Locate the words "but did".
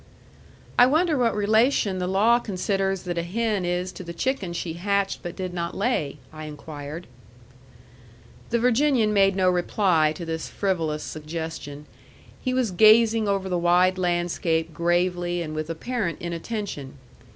5.21-5.53